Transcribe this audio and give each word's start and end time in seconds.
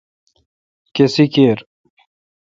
کھسی 0.95 1.25
کیر۔ 1.33 1.57